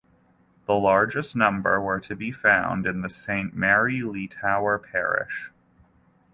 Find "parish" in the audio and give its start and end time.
4.79-5.51